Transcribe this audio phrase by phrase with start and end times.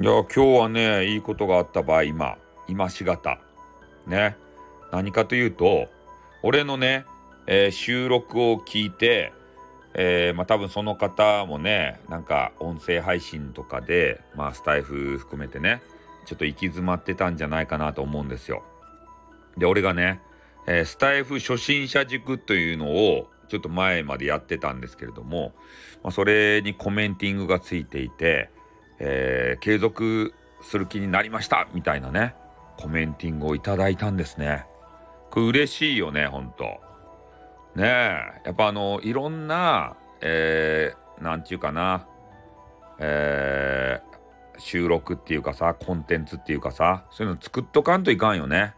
[0.00, 3.38] いや、今日はね、いいことがあった場合、今、今しがた。
[4.06, 4.34] ね。
[4.90, 5.88] 何かというと、
[6.42, 7.04] 俺のね、
[7.46, 9.34] えー、収録を聞いて、
[9.92, 15.82] えー、まあ多分その方もね、なんか音声配信とかで、まあスタイフ含めてね、
[16.24, 18.62] ちょっと行き詰まってたんじゃないかなと思うんですよ。
[19.58, 20.22] で、俺がね、
[20.66, 25.52] えー、スタイフ初心者塾というのをちょっと前までやってたんですけれども、
[26.02, 28.48] まあ、それにコメンティングがついていて、
[29.00, 32.34] えー、継続する気になりましたみたいなね、
[32.76, 34.66] コメンティングをいただいたんですね。
[35.30, 36.64] これ嬉しいよね、ほんと。
[37.74, 42.06] ねえ、やっぱあの、いろんな、えー、なんちゅうかな、
[42.98, 48.74] えー、収録っていうかさ、コンテンツっていうかさ、そういうの作っとかんといかんよね。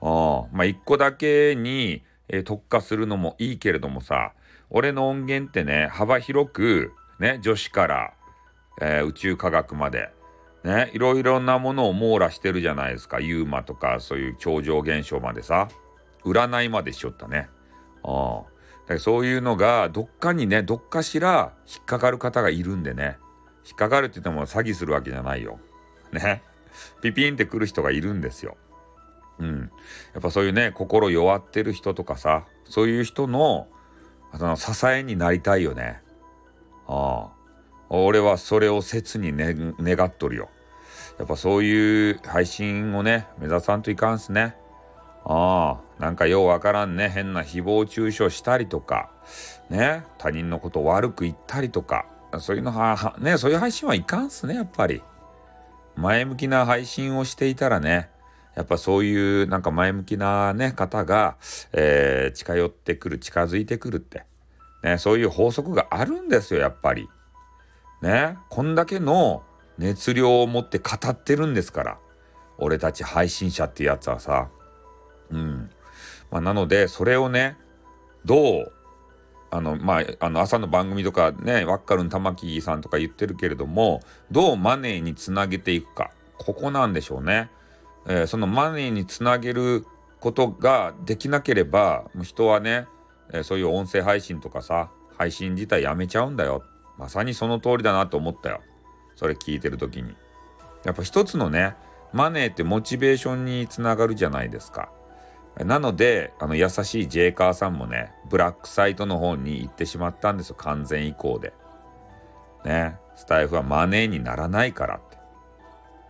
[0.00, 0.08] うん。
[0.52, 4.32] まあ、一個だけに、えー、特化するのもいいけれどもさ、
[4.70, 8.14] 俺の音源ってね、幅広く、ね、女子から、
[8.80, 10.10] えー、宇宙科学まで、
[10.64, 13.20] ね、いろいろなものを網羅してるじゃないですか。
[13.20, 15.68] ユーマとか、そういう超常現象までさ、
[16.24, 17.48] 占いまでしよったね。
[18.04, 18.98] ああ。
[18.98, 23.18] そういうのが、どっかにね、どっかしら引っかかる方がいるんでね。
[23.64, 25.58] 引っかかるって言っても詐欺するわけじゃないよ。
[26.12, 26.42] ね。
[27.00, 28.56] ピピンって来る人がいるんですよ。
[29.38, 29.70] うん。
[30.12, 33.68] やっぱそういうね、心弱ってる人とかさ、そういう人の、
[34.36, 36.02] その支えになりたいよね。
[36.86, 37.41] ああ。
[37.94, 40.48] 俺はそれを切に、ね、願っとるよ。
[41.18, 44.56] やっぱそういう配信をね、目指さんといかんすね。
[45.24, 49.10] ああ、なんかようわからんね、変な誹謗中傷したりとか、
[49.68, 52.06] ね、他人のこと悪く言ったりとか、
[52.40, 55.02] そういうのは、ね、そういう配信はいかんすね、やっぱり。
[55.94, 58.08] 前向きな配信をしていたらね、
[58.54, 61.36] やっぱそういうなんか前向きなね、方が、
[61.72, 64.24] えー、近寄ってくる、近づいてくるって。
[64.82, 67.08] ね、そういう法則があるんですよ、やっぱり。
[68.02, 69.44] ね、こんだけの
[69.78, 71.98] 熱量を持って語ってるんですから。
[72.58, 74.50] 俺たち配信者ってやつはさ。
[75.30, 75.70] うん。
[76.30, 77.56] まあ、なので、それをね、
[78.24, 78.72] どう、
[79.50, 84.00] あの、まあ、あの、朝の番組とかね、ワッカルン玉木さんとか言ってるけれども、
[84.30, 86.10] どうマネーにつなげていくか。
[86.38, 87.50] ここなんでしょうね。
[88.06, 89.86] えー、そのマネーにつなげる
[90.20, 92.86] ことができなければ、もう人はね、
[93.32, 96.64] えー、そういう音声配信とかさ、配信自体やめちゃうんだよ。
[96.98, 98.60] まさにその通りだなと思ったよ。
[99.16, 100.14] それ聞いてる時に。
[100.84, 101.74] やっぱ一つのね、
[102.12, 104.90] マネーってモチベーションにつながるじゃないですか。
[105.58, 110.56] なので、あの、優しいジェイカーさんもね、ブラックサイトの方に行ってしまったんですよ。
[110.56, 111.52] 完全移行で。
[112.64, 112.96] ね。
[113.14, 115.18] スタイフはマネーにならないからって。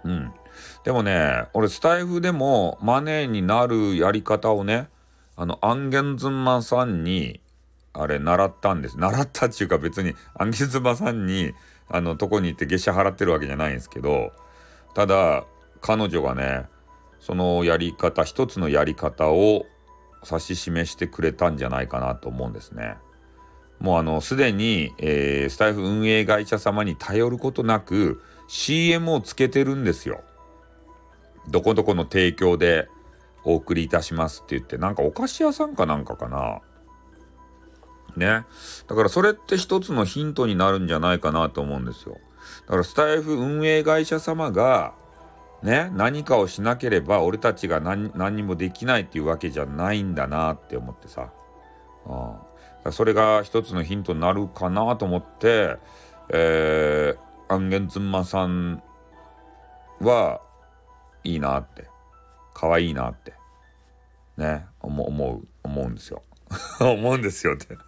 [0.05, 0.33] うん。
[0.85, 4.89] でもね、俺スタイフでもマネーになるやり方をね、
[5.37, 7.41] あの、アンゲンズンマンさんに
[7.95, 8.99] あれ、習ったんです。
[8.99, 11.53] 習ったっていうか別に、アンギズバさんに、
[11.89, 14.33] あの、とこに行って月謝払ってるわけじゃないんですけど、
[14.95, 15.45] ただ、
[15.81, 16.67] 彼女がね、
[17.21, 19.67] そのやり方、一つのやり方を
[20.29, 22.97] 指し示してくれたんじゃないかなと思うんですね。
[23.79, 30.23] もうあの、すでに、えー、スタイフ運営会社様に頼ることなく、CM をつけてるんですよ。
[31.49, 32.89] どこどこの提供で
[33.45, 36.61] お送りいたしますって言って、なんかお菓子屋さんかなんかかな。
[38.17, 38.45] ね。
[38.87, 42.19] だからそれって一つのヒントになるんじゃないかなと思うんですよ。
[42.67, 44.95] だからスタイフ運営会社様が、
[45.63, 51.33] ね、何かをしなければ俺たちが何何にもできないっていうわけじゃないんだなって思ってさ。
[52.07, 52.43] あ
[52.85, 55.77] あそれが一つのヒントになるかなと思って、
[56.31, 58.83] えー、アンゲンツンマさん
[60.01, 60.41] は
[61.23, 61.87] いいなって、
[62.55, 63.35] 可愛いなって、
[64.37, 66.23] ね、思う、思うんですよ。
[66.81, 67.79] 思うんですよって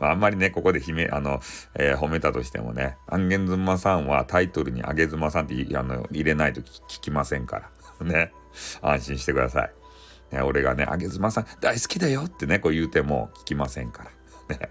[0.00, 1.40] あんまりね、ここでめ、あの、
[1.74, 7.70] えー、褒めたとしてもね、アンゲンズマさんはタイトルにあげずまさんってあの入れないと聞きませんから。
[8.04, 8.32] ね。
[8.82, 9.72] 安心してください。
[10.34, 14.10] ね、俺がね、あげずまさん大好きだよってね、こう言うても聞きませんから。
[14.56, 14.70] ね。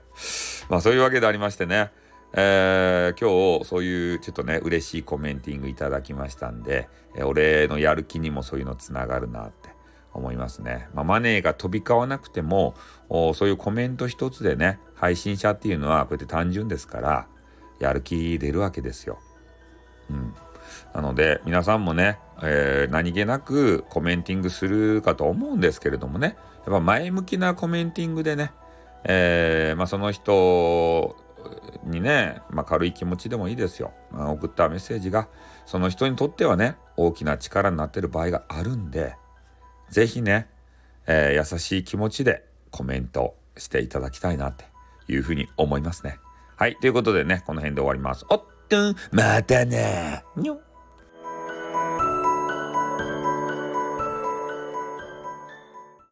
[0.70, 1.92] まあそういうわけでありましてね、
[2.34, 9.70] えー、今日そういうちょっとね、嬉しいコメンティングいただきましたんで、えー、俺のやる気にもそういうのつながるなって
[10.14, 10.88] 思いますね。
[10.94, 12.76] まあ、マネーが飛び交わなくても、
[13.10, 17.28] そういうコメント一つでね、配信者っていうのはこうやって単純ですから、
[17.80, 19.20] やる気出るわけですよ。
[20.10, 20.34] うん。
[20.94, 28.52] なので、皆さんもね、えー、何気なくコメンティングするかと思うんですけれどもね、やっぱ前向きなコメンティングでね、
[29.04, 31.18] えー、まあ、その人
[31.84, 33.92] にね、まあ、軽い気持ちでもいいですよ。
[34.12, 35.28] まあ、送ったメッセージが、
[35.66, 39.16] その人にとってはね、大きな力になってる場合があるんで、
[39.90, 40.48] ぜひね、
[41.08, 44.66] えー、優しい気持ちでコメントしていただきたいなって
[45.08, 46.18] いうふうに思いますね。
[46.56, 46.76] はい。
[46.78, 48.26] ということでね、この辺で終わります。
[48.30, 50.60] おっとん、またねにょ